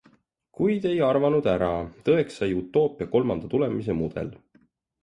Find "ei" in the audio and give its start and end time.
0.91-0.95